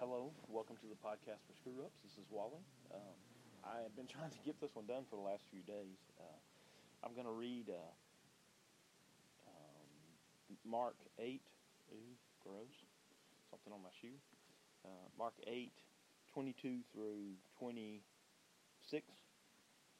[0.00, 2.00] hello, welcome to the podcast for Screw Ups.
[2.00, 2.64] This is Wally.
[2.88, 3.12] Um,
[3.60, 6.00] I have been trying to get this one done for the last few days.
[6.16, 6.40] Uh,
[7.04, 7.92] I'm going to read uh,
[9.44, 11.44] um, Mark 8.
[11.92, 12.72] Ooh, gross.
[13.52, 14.16] Something on my shoe.
[14.88, 15.68] Uh, Mark 8,
[16.32, 18.00] 22 through 26.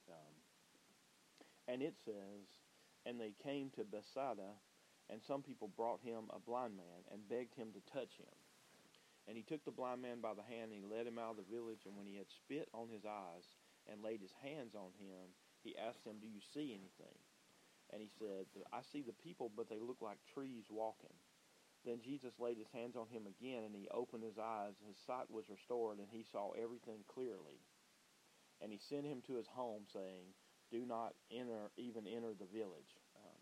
[0.08, 0.32] Um,
[1.68, 2.48] and it says,
[3.04, 4.56] And they came to Bethsaida,
[5.12, 8.39] and some people brought him a blind man and begged him to touch him.
[9.30, 11.46] And he took the blind man by the hand and he led him out of
[11.46, 11.86] the village.
[11.86, 13.46] And when he had spit on his eyes
[13.86, 15.30] and laid his hands on him,
[15.62, 17.14] he asked him, Do you see anything?
[17.94, 21.14] And he said, I see the people, but they look like trees walking.
[21.86, 24.74] Then Jesus laid his hands on him again, and he opened his eyes.
[24.82, 27.62] His sight was restored, and he saw everything clearly.
[28.58, 30.34] And he sent him to his home, saying,
[30.74, 32.98] Do not enter, even enter the village.
[33.14, 33.40] Um,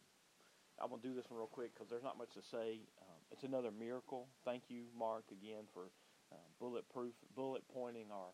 [0.85, 2.85] I'm going to do this one real quick because there's not much to say.
[3.31, 4.29] It's another miracle.
[4.45, 5.91] Thank you, Mark, again for
[6.33, 8.33] uh, bulletproof, bullet pointing our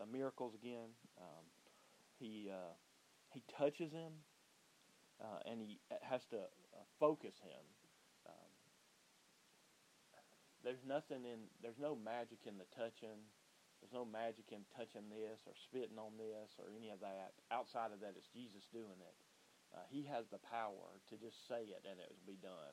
[0.00, 0.90] uh, miracles again.
[1.18, 1.44] Um,
[2.18, 2.74] he uh,
[3.30, 4.12] he touches him,
[5.20, 7.64] uh, and he has to uh, focus him.
[8.26, 8.50] Um,
[10.62, 13.32] there's nothing in there's no magic in the touching.
[13.80, 17.36] There's no magic in touching this or spitting on this or any of that.
[17.52, 19.16] Outside of that, it's Jesus doing it.
[19.76, 22.72] Uh, he has the power to just say it and it will be done.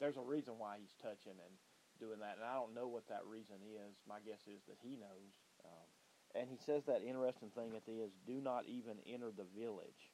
[0.00, 1.54] There's a reason why he's touching and
[2.00, 4.00] doing that, and I don't know what that reason is.
[4.08, 5.36] My guess is that he knows.
[5.60, 5.88] Um,
[6.32, 10.08] and he says that interesting thing at the end "Do not even enter the village."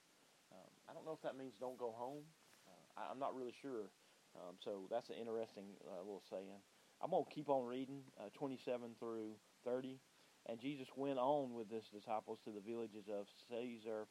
[0.50, 2.26] Um, I don't know if that means don't go home.
[2.66, 3.94] Uh, I, am not really sure.
[4.34, 6.60] Um, so that's an interesting uh, little saying.
[7.00, 10.00] I'm to keep on reading, uh, 27 through 30.
[10.48, 14.06] And Jesus went on with his disciples to the villages of Caesarea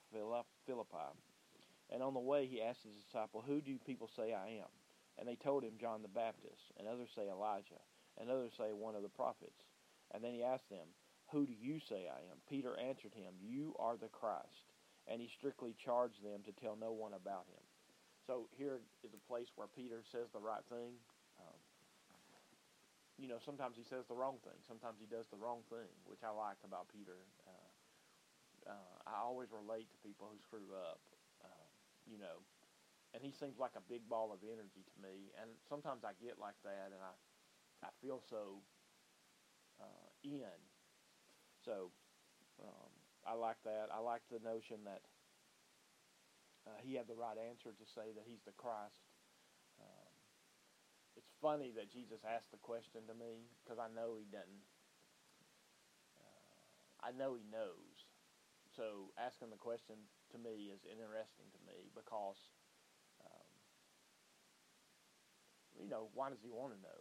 [0.66, 1.12] Philippi.
[1.90, 4.70] And on the way, he asked his disciple, Who do people say I am?
[5.18, 6.72] And they told him, John the Baptist.
[6.78, 7.82] And others say Elijah.
[8.20, 9.64] And others say one of the prophets.
[10.14, 10.88] And then he asked them,
[11.32, 12.40] Who do you say I am?
[12.50, 14.72] Peter answered him, You are the Christ.
[15.08, 17.64] And he strictly charged them to tell no one about him.
[18.26, 20.98] So here is a place where Peter says the right thing.
[21.38, 21.60] Um,
[23.22, 24.58] you know, sometimes he says the wrong thing.
[24.68, 27.16] Sometimes he does the wrong thing, which I like about Peter.
[27.46, 27.70] Uh,
[28.66, 31.00] uh, I always relate to people who screw up,
[31.46, 31.66] uh,
[32.10, 32.42] you know,
[33.16, 35.32] and he seems like a big ball of energy to me.
[35.40, 37.16] And sometimes I get like that, and I,
[37.88, 38.60] I feel so
[39.80, 40.60] uh, in.
[41.64, 41.96] So
[42.60, 42.92] um,
[43.24, 43.88] I like that.
[43.88, 45.08] I like the notion that
[46.68, 49.08] uh, he had the right answer to say that he's the Christ.
[49.80, 50.12] Um,
[51.16, 54.68] it's funny that Jesus asked the question to me because I know he doesn't.
[56.20, 58.12] Uh, I know he knows.
[58.76, 59.96] So asking the question
[60.32, 62.52] to me is interesting to me because,
[63.24, 63.48] um,
[65.80, 67.00] you know, why does he want to know?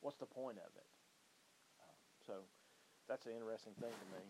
[0.00, 0.88] What's the point of it?
[1.76, 2.34] Um, so
[3.04, 4.24] that's an interesting thing to me.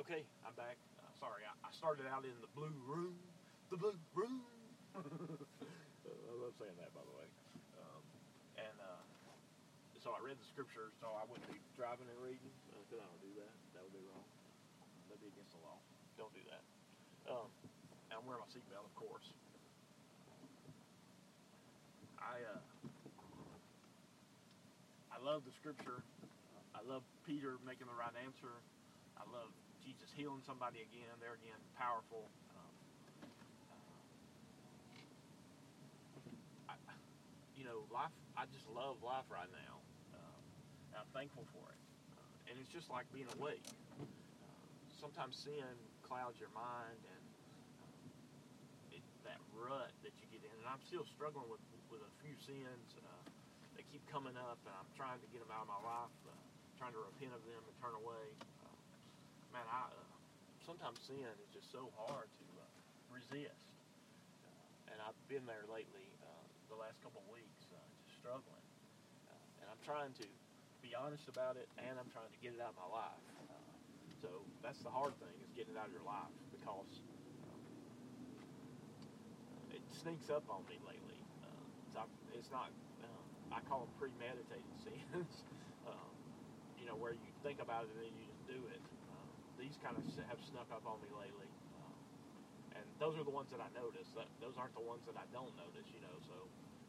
[0.00, 0.80] Okay, I'm back.
[0.96, 3.20] Uh, sorry, I, I started out in the blue room
[3.68, 4.40] the blue room.
[4.96, 7.28] I love saying that, by the way.
[7.76, 8.02] Um,
[8.56, 9.00] and uh,
[10.00, 12.52] so I read the scriptures, so I wouldn't be driving and reading.
[12.68, 13.52] Because uh, I don't do that.
[13.76, 14.24] That would be wrong.
[15.08, 15.76] That'd be against the law.
[16.16, 16.62] Don't do that.
[17.32, 17.48] Um,
[18.12, 19.32] and I'm wearing my seatbelt, of course.
[22.20, 22.60] I uh,
[25.08, 26.04] I love the scripture.
[26.76, 28.52] I love Peter making the right answer.
[29.16, 29.48] I love
[29.80, 31.08] Jesus healing somebody again.
[31.24, 32.28] There again, powerful.
[37.56, 38.12] you know, life.
[38.36, 39.80] I just love life right now.
[40.12, 41.80] Uh, I'm thankful for it,
[42.18, 43.64] uh, and it's just like being awake.
[43.96, 44.04] Uh,
[45.00, 45.64] sometimes sin
[46.02, 47.21] clouds your mind, and
[49.24, 50.54] that rut that you get in.
[50.62, 52.86] And I'm still struggling with with a few sins.
[52.96, 53.06] Uh,
[53.76, 56.34] they keep coming up, and I'm trying to get them out of my life, uh,
[56.80, 58.24] trying to repent of them and turn away.
[59.52, 59.92] man, I
[60.64, 62.44] sometimes sin is just so hard to
[63.10, 63.66] resist,
[64.88, 66.12] and I've been there lately
[66.72, 68.64] the last couple of weeks, uh, just struggling.
[69.28, 70.26] Uh, and I'm trying to
[70.80, 73.24] be honest about it, and I'm trying to get it out of my life.
[73.44, 73.60] Uh,
[74.24, 76.88] so that's the hard thing is getting it out of your life because
[79.94, 81.20] sneaks up on me lately.
[81.44, 82.70] Uh, it's not.
[83.04, 85.44] Um, I call them premeditated sins.
[85.86, 86.12] um,
[86.80, 88.80] you know, where you think about it and then you just do it.
[89.12, 89.28] Um,
[89.60, 91.48] these kind of have snuck up on me lately
[92.76, 94.08] and those are the ones that I notice.
[94.16, 96.16] That, those aren't the ones that I don't notice, you know.
[96.24, 96.36] So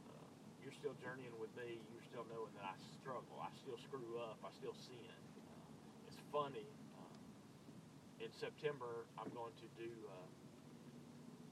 [0.10, 0.28] uh,
[0.64, 1.84] you're still journeying with me.
[1.92, 3.40] You're still knowing that I struggle.
[3.40, 4.40] I still screw up.
[4.44, 5.12] I still sin.
[5.38, 6.68] Uh, it's funny.
[6.96, 10.28] Uh, in September, I'm going to do uh,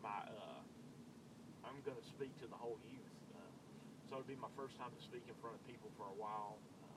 [0.01, 0.23] my.
[1.71, 3.15] I'm going to speak to the whole youth.
[3.31, 3.39] Uh,
[4.11, 6.59] so it'll be my first time to speak in front of people for a while.
[6.83, 6.91] Uh,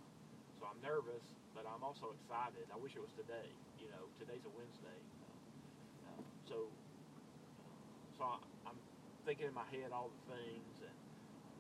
[0.58, 1.22] so I'm nervous,
[1.54, 2.66] but I'm also excited.
[2.74, 3.54] I wish it was today.
[3.78, 4.98] You know, today's a Wednesday.
[5.22, 7.70] Uh, uh, so, uh,
[8.18, 8.36] so I,
[8.66, 8.78] I'm
[9.22, 10.98] thinking in my head all the things and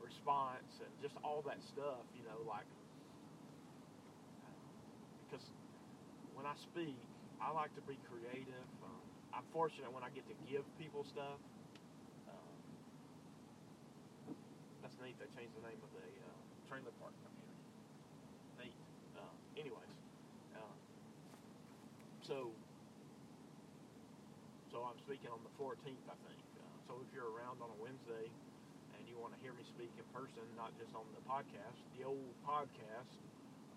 [0.02, 2.02] response and just all that stuff.
[2.18, 2.66] You know, like
[5.30, 5.46] because
[6.34, 6.98] when I speak,
[7.40, 8.68] I like to be creative.
[8.82, 11.38] Um, I'm fortunate when I get to give people stuff.
[12.28, 12.54] Um,
[14.94, 15.18] that's neat.
[15.18, 16.38] They changed the name of the uh,
[16.70, 17.34] trailer park here.
[18.62, 18.76] Neat.
[19.18, 19.26] Uh,
[19.58, 19.94] anyways,
[20.54, 20.74] uh,
[22.22, 22.54] so
[24.70, 26.42] so I'm speaking on the 14th, I think.
[26.58, 28.26] Uh, so if you're around on a Wednesday
[28.94, 32.06] and you want to hear me speak in person, not just on the podcast, the
[32.06, 33.18] old podcast,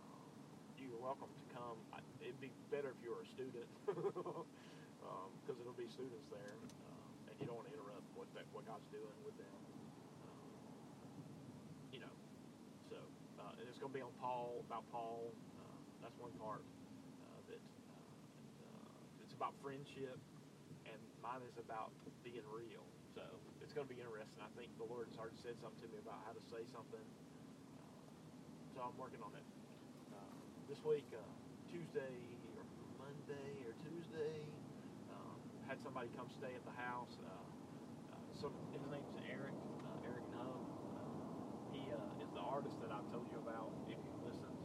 [0.05, 0.25] um,
[0.77, 1.77] you're welcome to come.
[1.93, 4.45] I, it'd be better if you were a student because
[5.09, 6.57] um, it'll be students there,
[7.29, 9.53] and you don't want to interrupt what that, what God's doing with them.
[10.25, 10.49] Um,
[11.93, 12.13] you know,
[12.89, 12.97] so
[13.37, 15.33] uh, and it's going to be on Paul about Paul.
[15.57, 17.61] Uh, that's one part uh, that
[18.61, 20.17] uh, it's about friendship
[20.87, 21.91] and mine is about
[22.23, 22.85] being real.
[23.15, 23.23] So
[23.63, 24.39] it's going to be interesting.
[24.43, 27.03] I think the Lord has already said something to me about how to say something.
[27.03, 27.91] Uh,
[28.75, 29.45] so I'm working on it.
[30.13, 30.37] Uh,
[30.69, 31.19] this week, uh,
[31.67, 32.15] Tuesday
[32.55, 32.63] or
[33.01, 34.37] Monday or Tuesday,
[35.11, 35.37] um,
[35.67, 37.11] had somebody come stay at the house.
[37.19, 37.27] Uh,
[38.15, 39.55] uh, so his name's Eric.
[39.83, 40.61] Uh, Eric No.
[41.73, 41.91] he
[42.23, 43.75] is the artist that I've told you about.
[43.91, 44.55] If you listened,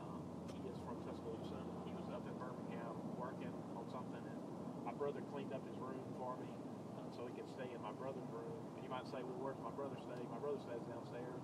[0.00, 0.24] um,
[0.56, 1.60] he is from Tuscaloosa.
[1.84, 4.40] He was up in Birmingham working on something and
[4.84, 7.96] my brother cleaned up his room for me uh, so he could stay in my
[7.96, 8.60] brother's room.
[8.76, 10.20] And you might say, well, where's my brother stay?
[10.28, 11.40] My brother stays downstairs.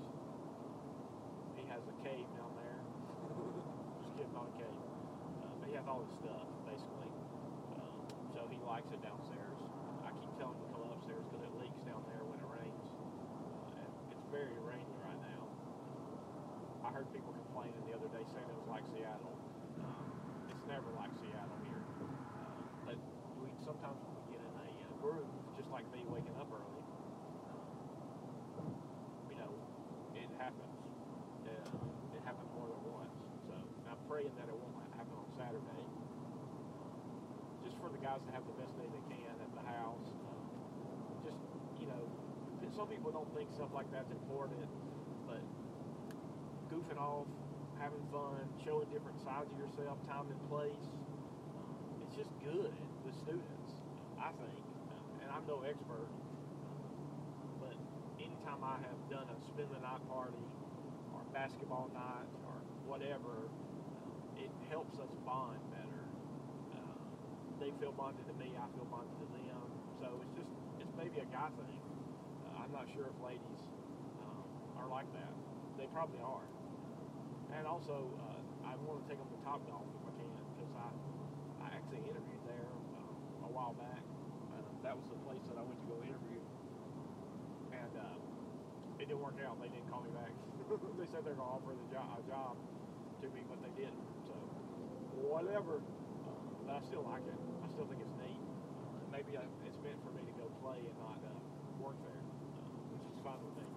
[1.57, 2.77] He has a cave down there.
[4.05, 4.69] Just kidding, not a cave.
[4.69, 7.09] Uh, but he has all his stuff, basically.
[7.81, 8.05] Um,
[8.37, 9.57] so he likes it downstairs.
[10.05, 12.85] I keep telling him to come upstairs because it leaks down there when it rains.
[13.01, 15.41] Uh, and it's very rainy right now.
[16.85, 19.33] I heard people complaining the other day saying it was like Seattle.
[19.81, 21.81] Um, it's never like Seattle here
[23.65, 25.25] sometimes we get in a uh, groove,
[25.57, 26.87] just like me waking up early.
[27.51, 28.71] Um,
[29.27, 29.51] you know,
[30.15, 30.79] it happens.
[31.43, 33.19] Uh, it happens more than once.
[33.51, 33.59] So
[33.91, 35.83] I'm praying that it won't happen on Saturday.
[37.67, 40.07] Just for the guys to have the best day they can at the house.
[40.31, 40.47] Um,
[41.27, 41.43] just
[41.83, 42.03] you know,
[42.71, 44.71] some people don't think stuff like that's important,
[45.27, 45.43] but
[46.71, 47.27] goofing off,
[47.83, 50.87] having fun, showing different sides of yourself, time and place.
[51.59, 51.75] Um,
[52.07, 52.71] it's just good
[53.03, 53.75] with students,
[54.23, 54.64] I think,
[55.35, 56.07] I'm no expert,
[57.59, 57.75] but
[58.23, 60.47] anytime I have done a spend the night party
[61.11, 62.55] or basketball night or
[62.87, 63.51] whatever,
[64.39, 66.07] it helps us bond better.
[66.71, 67.03] Uh,
[67.59, 69.59] they feel bonded to me, I feel bonded to them.
[69.99, 71.83] So it's just, it's maybe a guy thing.
[72.47, 73.63] Uh, I'm not sure if ladies
[74.23, 74.47] um,
[74.79, 75.35] are like that.
[75.75, 76.47] They probably are.
[77.59, 80.73] And also, uh, I want to take them to Top Golf if I can, because
[80.79, 80.89] I,
[81.67, 82.71] I actually interviewed there
[83.43, 83.99] a while back.
[84.85, 86.45] Uh, that was the place that I went to go interview,
[87.73, 89.57] and uh, it didn't work out.
[89.57, 90.29] They didn't call me back.
[91.01, 92.61] they said they're gonna offer the job a job
[93.25, 94.05] to me, but they didn't.
[94.29, 94.37] So
[95.25, 95.81] whatever.
[95.81, 97.39] Uh, but I still like it.
[97.65, 98.37] I still think it's neat.
[98.37, 101.33] Uh, maybe I, it's meant for me to go play and not uh,
[101.81, 103.69] work there, uh, which is fine with me.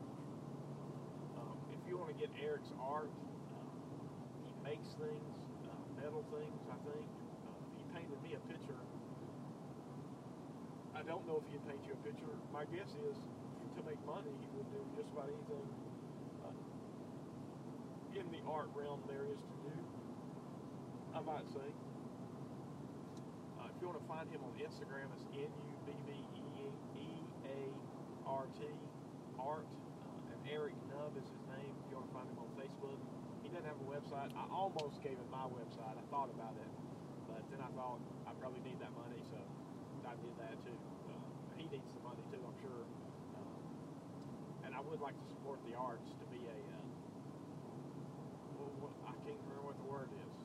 [1.39, 3.11] Um, if you want to get Eric's art,
[3.55, 3.63] uh,
[4.43, 5.31] he makes things,
[5.95, 6.59] metal things.
[6.67, 7.07] I think
[7.79, 8.75] he painted me a picture
[10.97, 12.33] I don't know if he'd paint you a picture.
[12.49, 13.13] My guess is
[13.77, 15.69] to make money, he would do just about anything
[16.41, 19.77] uh, in the art realm there is to do.
[21.13, 21.69] I might say.
[23.61, 26.65] Uh, if you want to find him on Instagram, it's N U B B E
[26.97, 27.09] E
[27.45, 27.59] A
[28.25, 28.65] R T
[29.37, 29.69] art.
[29.69, 31.77] Uh, and Eric Nub is his name.
[31.85, 32.97] If you want to find him on Facebook,
[33.45, 34.33] he doesn't have a website.
[34.33, 35.93] I almost gave him my website.
[35.93, 36.71] I thought about it,
[37.29, 39.37] but then I thought I probably need that money, so
[40.27, 40.75] did that too.
[41.07, 41.15] Uh,
[41.55, 42.83] he needs the money too, I'm sure.
[43.39, 43.63] Um,
[44.67, 46.57] and I would like to support the arts to be a.
[46.67, 46.83] Uh,
[48.59, 50.35] well, what, I can't remember what the word is.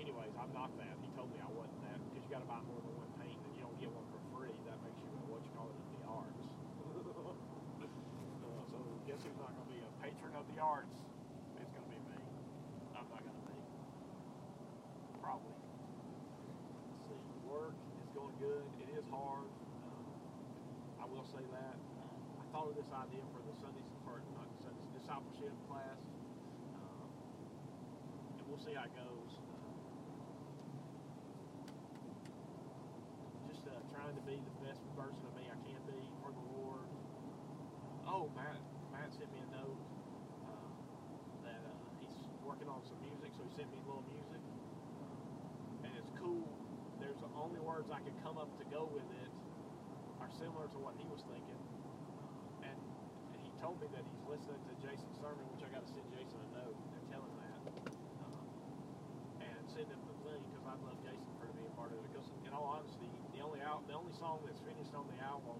[0.00, 0.96] Anyways, I'm not that.
[1.04, 3.36] He told me I wasn't that because you got to buy more than one paint
[3.36, 4.56] and you don't get one for free.
[4.64, 6.40] That makes you what you call it in the arts.
[7.84, 10.96] uh, so guess who's not going to be a patron of the arts?
[18.40, 18.64] good.
[18.80, 19.44] It is hard.
[19.84, 20.08] Um,
[20.96, 21.76] I will say that.
[21.76, 26.00] I thought of this idea for the Sunday, for not Sunday, discipleship class,
[26.80, 27.08] um,
[28.40, 29.30] and we'll see how it goes.
[29.36, 29.76] Uh,
[33.52, 36.44] just uh, trying to be the best version of me I can be for the
[36.56, 36.88] Lord.
[38.08, 38.56] Oh, Matt,
[38.88, 39.76] Matt sent me a note
[40.48, 40.72] um,
[41.44, 41.60] uh, that
[42.00, 44.09] he's working on some music, so he sent me a little
[47.40, 49.30] only words I could come up to go with it
[50.20, 51.62] are similar to what he was thinking,
[52.60, 52.76] and
[53.40, 56.36] he told me that he's listening to Jason's sermon, which I got to send Jason
[56.36, 57.60] a note and tell him that,
[58.28, 58.44] um,
[59.40, 61.98] and send him the thing because I'd love Jason for to be a part of
[62.04, 62.12] it.
[62.12, 65.56] Because in all honesty, the only out, the only song that's finished on the album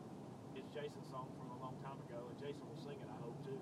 [0.53, 3.09] is Jason's song from a long time ago, and Jason will sing it.
[3.09, 3.57] I hope too.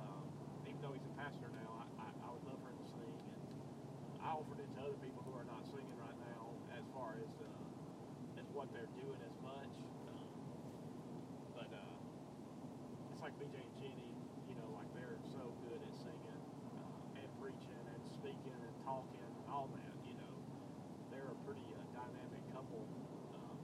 [0.00, 0.24] Um,
[0.64, 3.12] even though he's a pastor now, I, I, I would love for him to sing,
[3.12, 3.44] and
[4.24, 7.28] I offered it to other people who are not singing right now, as far as
[7.44, 9.74] uh, as what they're doing as much.
[10.06, 10.22] Um,
[11.50, 11.82] but uh,
[13.10, 14.06] it's like BJ and Jenny,
[14.46, 16.42] you know, like they're so good at singing
[16.78, 19.90] uh, and preaching and speaking and talking, and all that.
[20.06, 20.34] You know,
[21.10, 22.86] they're a pretty uh, dynamic couple.
[23.34, 23.58] Um,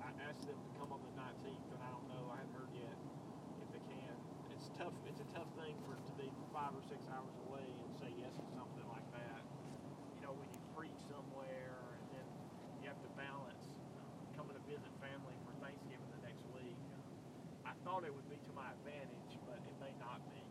[0.00, 2.72] I asked them to come on the 19th, and I don't know, I haven't heard
[2.72, 2.96] yet
[3.60, 4.16] if they can.
[4.56, 4.96] It's tough.
[5.04, 8.32] It's a tough thing for to be five or six hours away and say yes
[8.32, 9.44] to something like that.
[10.16, 12.26] You know, when you preach somewhere and then
[12.80, 13.62] you have to balance
[13.94, 14.02] uh,
[14.34, 16.74] coming to visit family for Thanksgiving the next week.
[17.62, 20.42] I thought it would be to my advantage, but it may not be.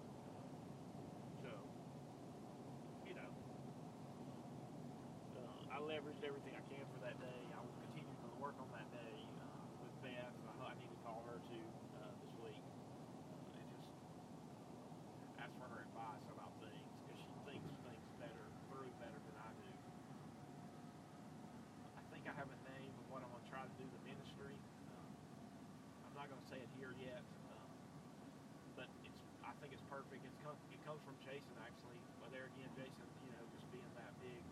[1.43, 1.51] So,
[3.07, 3.31] you know,
[5.39, 7.39] uh, I leveraged everything can for that day.
[7.51, 10.31] I will continue to work on that day uh, with Beth.
[10.47, 11.67] I, know I need to call her too
[11.99, 13.67] uh, this week uh, and
[15.19, 19.35] just ask for her advice about things because she thinks things better through better than
[19.35, 19.69] I do.
[21.99, 24.01] I think I have a name of what I'm going to try to do the
[24.07, 24.55] ministry.
[24.95, 25.11] Um,
[26.07, 27.19] I'm not going to say it here yet,
[27.51, 27.67] um,
[28.79, 29.19] but it's.
[29.43, 30.23] I think it's perfect.
[30.23, 31.95] It's come, it comes from Jason actually.
[32.19, 34.43] But there again, Jason, you know, just being that big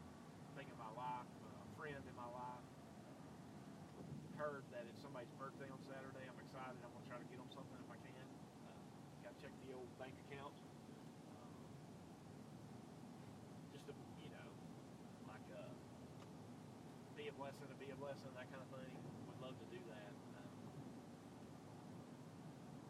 [0.56, 2.64] thing in my life, uh, friend in my life.
[4.40, 6.24] Heard that it's somebody's birthday on Saturday.
[6.24, 6.80] I'm excited.
[6.80, 8.16] I'm gonna try to get them something if I can.
[8.64, 10.56] Uh, Got to check the old bank account.
[11.36, 11.60] Um,
[13.76, 14.48] just to, you know,
[15.28, 15.68] like uh,
[17.20, 18.96] be a blessing to be a blessing, that kind of thing.
[19.28, 20.14] Would love to do that.
[20.40, 20.56] Um,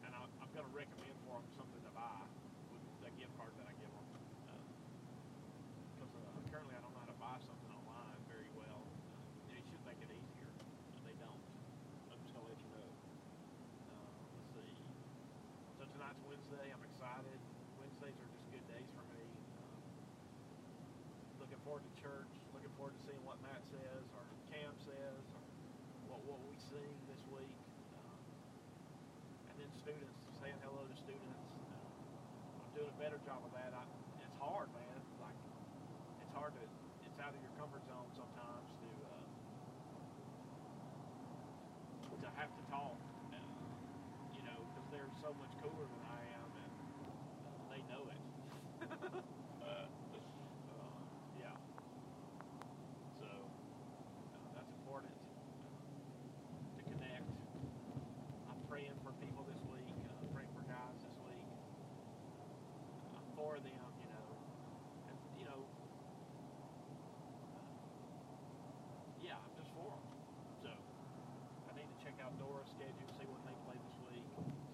[0.06, 2.30] and I, I'm going to recommend for them something to buy
[2.70, 4.06] with the gift card that I give them.
[5.98, 8.86] Because uh, currently I don't know how to buy something online very well.
[8.86, 10.50] Uh, they should make it easier.
[10.58, 10.66] but
[11.06, 11.42] They don't.
[12.13, 12.89] I'm just going to let you know.
[13.89, 14.72] Uh, let's see.
[16.20, 16.68] So Wednesday.
[16.76, 17.40] I'm excited.
[17.80, 19.24] Wednesdays are just good days for me.
[19.56, 19.80] Um,
[21.40, 22.32] looking forward to church.
[22.52, 25.42] Looking forward to seeing what Matt says or Cam says or
[26.12, 27.56] what what we sing this week.
[28.04, 28.20] Um,
[29.48, 31.44] and then students saying hello to students.
[31.72, 31.80] Uh,
[32.60, 33.72] I'm doing a better job of that.
[33.72, 33.84] I,
[34.20, 35.00] it's hard, man.
[35.24, 35.40] Like
[36.24, 36.64] it's hard to.
[37.08, 39.24] It's out of your comfort zone sometimes to uh,
[42.24, 42.96] to have to talk.
[43.32, 43.40] Uh,
[44.36, 46.74] you know, because they're so much cooler than I am, and
[47.04, 48.22] uh, they know it.
[49.64, 51.02] uh, uh,
[51.40, 51.56] yeah.
[53.20, 55.14] So uh, that's important
[56.76, 57.28] to connect.
[58.50, 59.92] I'm praying for people this week.
[60.08, 61.44] Uh, praying for guys this week.
[63.16, 64.28] I'm for them, you know,
[65.10, 66.00] and you know, uh,
[69.22, 70.06] yeah, I'm just for them.
[70.64, 74.24] So I need to check out Dora's schedule, see when they play this week,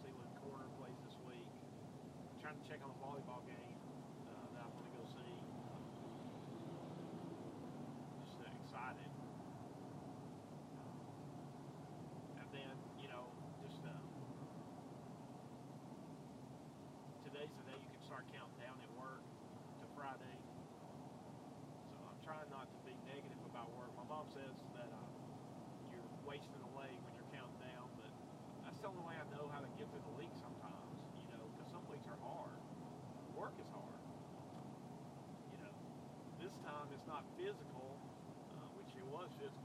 [0.03, 1.47] see when Corner plays this week.
[1.47, 3.77] I'm trying to check on the volleyball game
[4.25, 5.33] uh, that I'm going to go see.
[8.25, 9.11] Just uh, excited.
[12.41, 13.29] And then, you know,
[13.61, 13.93] just uh,
[17.21, 20.37] today's the day you can start counting down at work to Friday.
[21.93, 23.93] So I'm trying not to be negative about work.
[23.93, 25.05] My mom says that uh,
[25.93, 28.09] you're wasting away when you're counting down, but
[28.65, 31.45] that's the only way I know how to get through the week sometimes, you know,
[31.53, 32.57] because some weeks are hard.
[33.35, 33.99] Work is hard.
[35.51, 35.73] You know,
[36.39, 37.99] this time it's not physical,
[38.55, 38.63] uh,
[39.25, 39.64] which it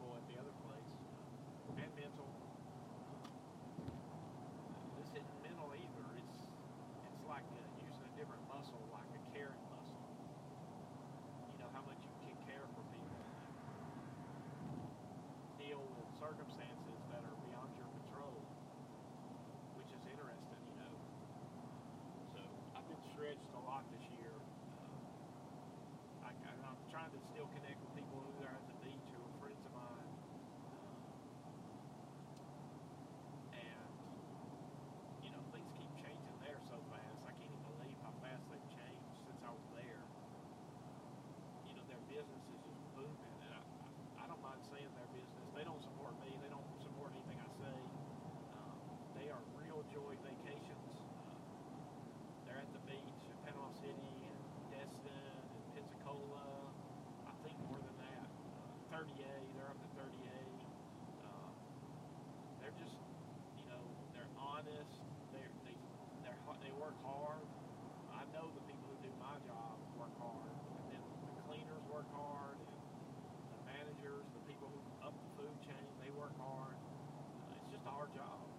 [78.15, 78.51] job,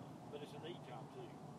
[0.00, 1.49] uh, but it's a neat job too.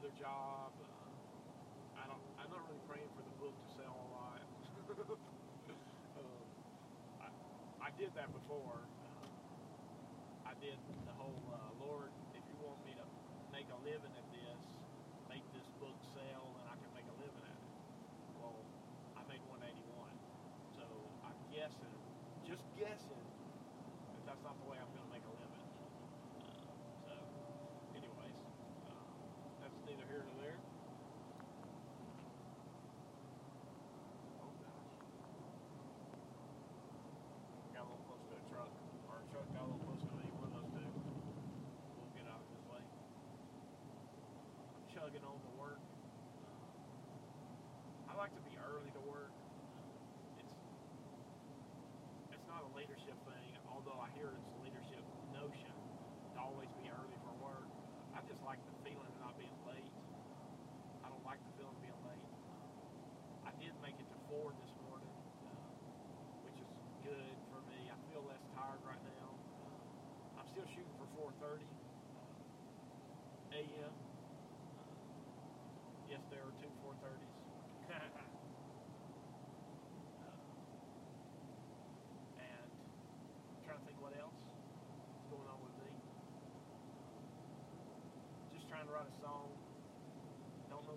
[0.00, 0.72] another job.
[0.80, 2.24] Uh, I don't.
[2.40, 4.40] I'm not really praying for the book to sell a lot.
[6.16, 7.28] Um,
[7.84, 8.80] I did that before.
[8.80, 9.28] Uh,
[10.48, 13.04] I did the whole uh, Lord, if you want me to
[13.52, 14.60] make a living at this,
[15.28, 17.68] make this book sell, and I can make a living at it.
[18.40, 18.56] Well,
[19.20, 19.84] I made 181.
[20.80, 20.84] So
[21.28, 21.92] I'm guessing,
[22.48, 23.19] just guessing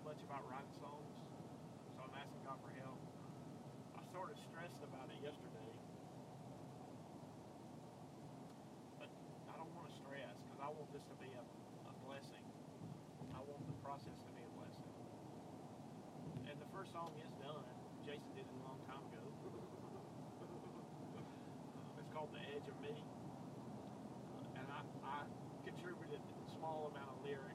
[0.04, 1.16] much about writing songs,
[1.96, 3.00] so I'm asking God for help.
[3.96, 5.72] I sort of stressed about it yesterday,
[9.00, 9.08] but
[9.48, 12.44] I don't want to stress because I want this to be a, a blessing.
[13.32, 14.92] I want the process to be a blessing.
[16.52, 17.64] And the first song is done.
[18.04, 19.24] Jason did it a long time ago.
[21.96, 22.92] it's called The Edge of Me.
[24.52, 25.24] And I, I
[25.64, 27.53] contributed a small amount of lyrics.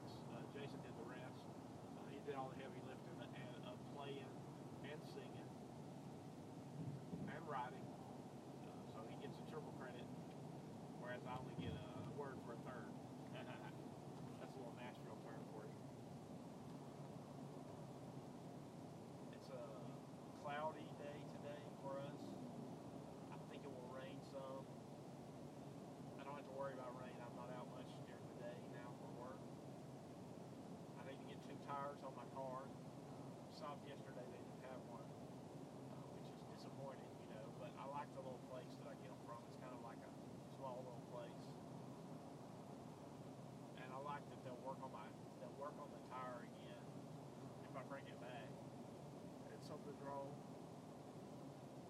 [49.98, 50.30] the.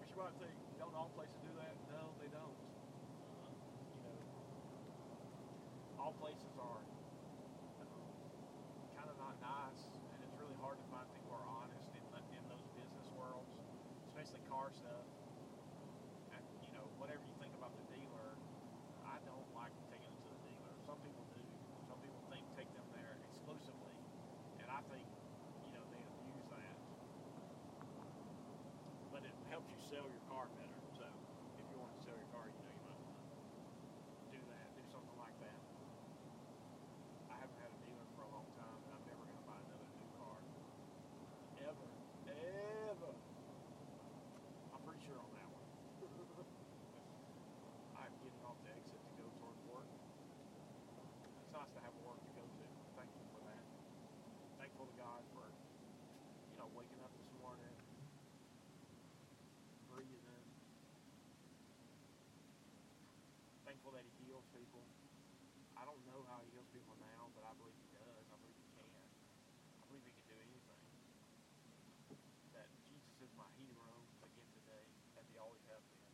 [0.01, 1.73] Which you might think, don't all places do that?
[1.93, 2.57] No, they don't.
[2.57, 4.25] You know,
[6.01, 6.81] all places are
[7.85, 8.01] um,
[8.97, 12.01] kind of not nice, and it's really hard to find people who are honest in,
[12.33, 13.53] in those business worlds,
[14.09, 15.00] especially car stuff.
[63.81, 64.85] thankful that he heals people.
[65.73, 68.29] I don't know how he heals people now, but I believe he does.
[68.29, 68.85] I believe he can.
[69.81, 70.85] I believe he can do anything.
[72.53, 73.89] That Jesus is my hero
[74.21, 74.85] again today,
[75.17, 76.13] as he always has been.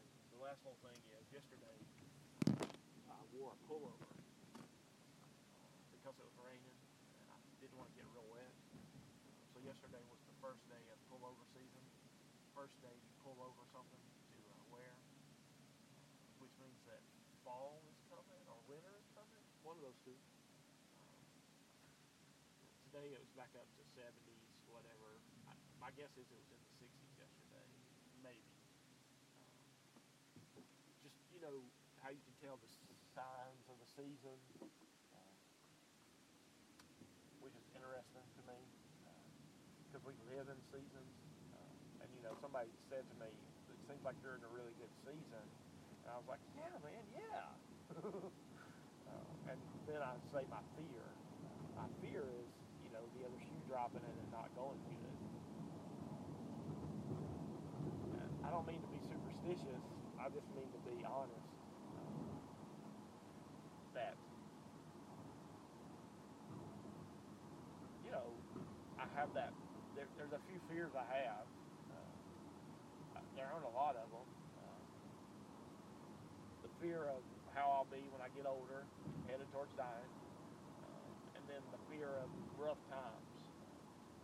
[0.00, 1.76] And the last little thing is, yesterday
[3.12, 4.08] I wore a pullover
[5.92, 6.80] because it was raining
[7.12, 8.48] and I didn't want to get real wet.
[9.52, 11.84] So yesterday was the first day of pullover season.
[12.56, 13.59] First day you pull over
[20.04, 20.14] two.
[20.98, 21.20] Um,
[22.86, 25.18] today it was back up to 70s, whatever.
[25.50, 27.68] I, my guess is it was in the 60s yesterday,
[28.22, 28.54] maybe.
[29.42, 29.66] Um,
[31.02, 31.56] just you know
[32.02, 32.70] how you can tell the
[33.14, 34.38] signs of the season,
[35.14, 35.34] uh,
[37.42, 38.58] which is interesting to me
[39.90, 41.12] because we live in seasons.
[41.50, 43.30] Uh, and you know, somebody said to me,
[43.68, 45.44] "It seems like you're in a really good season,"
[46.04, 47.42] and I was like, "Yeah, man, yeah."
[50.20, 51.04] and say my fear.
[51.72, 52.48] My fear is,
[52.84, 55.16] you know, the other shoe dropping and it not going good.
[58.20, 59.82] And I don't mean to be superstitious.
[60.20, 61.48] I just mean to be honest.
[63.96, 64.14] That
[68.04, 68.28] you know,
[69.00, 69.50] I have that.
[69.96, 71.46] There, there's a few fears I have.
[71.90, 74.28] Uh, there aren't a lot of them.
[74.62, 74.78] Uh,
[76.62, 78.86] the fear of how I'll be when I get older,
[79.30, 80.10] headed towards dying,
[80.82, 83.46] uh, and then the fear of rough times.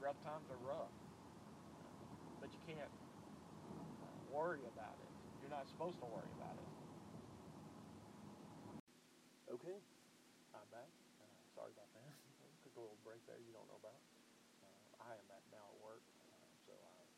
[0.00, 0.92] Rough times are rough,
[2.40, 2.90] but you can't
[4.26, 5.12] worry about it.
[5.40, 6.68] You're not supposed to worry about it.
[9.48, 9.78] Okay,
[10.54, 10.90] I'm back.
[11.22, 12.10] Uh, sorry about that.
[12.64, 14.02] Took a little break there you don't know about.
[14.62, 17.10] Uh, I am at now at work, uh, so I'm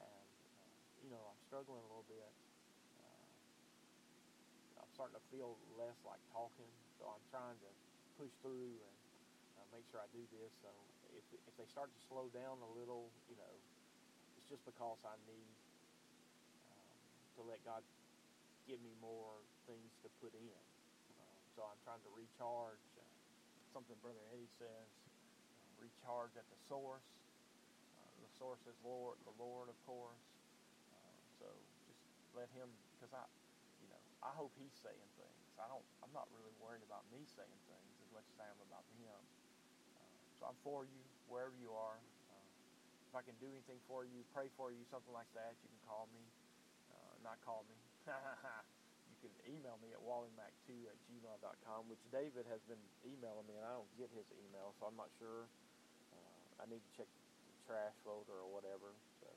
[0.01, 0.69] and, uh,
[1.05, 2.33] you know, I'm struggling a little bit.
[2.97, 3.27] Uh,
[4.81, 7.71] I'm starting to feel less like talking, so I'm trying to
[8.17, 8.97] push through and
[9.61, 10.53] uh, make sure I do this.
[10.65, 10.71] So
[11.13, 13.53] if, if they start to slow down a little, you know,
[14.37, 15.49] it's just because I need
[16.65, 16.89] um,
[17.37, 17.85] to let God
[18.67, 20.61] give me more things to put in.
[21.21, 22.81] Um, so I'm trying to recharge.
[22.97, 23.05] Uh,
[23.77, 24.89] something Brother Eddie says,
[25.79, 27.07] recharge at the source.
[27.97, 30.25] Uh, the source is Lord, the Lord, of course.
[30.93, 31.47] Uh, so
[31.87, 32.01] just
[32.35, 33.27] let Him, because I,
[33.81, 35.47] you know, I hope He's saying things.
[35.59, 35.87] I don't.
[36.03, 39.21] I'm not really worried about me saying things as much as I am about Him.
[40.39, 41.99] So I'm for you wherever you are.
[42.29, 42.47] Uh,
[43.09, 45.81] if I can do anything for you, pray for you, something like that, you can
[45.81, 46.21] call me.
[46.91, 47.77] Uh, not call me.
[49.11, 53.65] you can email me at wallingmac2 at gmail.com, which David has been emailing me, and
[53.67, 55.49] I don't get his email, so I'm not sure.
[56.61, 57.09] I need to check
[57.47, 58.97] the trash folder or whatever.
[59.21, 59.29] So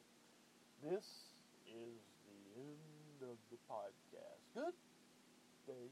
[0.81, 1.35] this
[1.67, 4.43] is the end of the podcast.
[4.53, 4.75] Good
[5.67, 5.91] day.